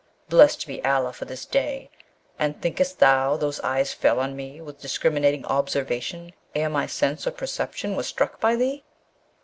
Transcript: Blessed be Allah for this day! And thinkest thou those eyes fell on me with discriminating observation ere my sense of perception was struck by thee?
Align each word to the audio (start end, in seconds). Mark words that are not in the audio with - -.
Blessed 0.29 0.65
be 0.65 0.83
Allah 0.83 1.13
for 1.13 1.25
this 1.25 1.45
day! 1.45 1.91
And 2.39 2.59
thinkest 2.59 2.97
thou 2.97 3.37
those 3.37 3.59
eyes 3.59 3.93
fell 3.93 4.19
on 4.19 4.35
me 4.35 4.59
with 4.59 4.81
discriminating 4.81 5.45
observation 5.45 6.31
ere 6.55 6.69
my 6.69 6.87
sense 6.87 7.27
of 7.27 7.37
perception 7.37 7.95
was 7.95 8.07
struck 8.07 8.39
by 8.39 8.55
thee? 8.55 8.83